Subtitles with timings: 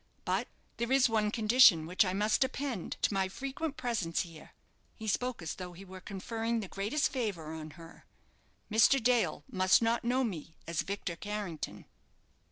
[0.25, 0.47] But
[0.77, 4.55] there is one condition which I must append to my frequent presence here"
[4.95, 8.07] he spoke as though he were conferring the greatest favour on her
[8.71, 8.99] "Mr.
[9.03, 11.85] Dale must not know me as Victor Carrington."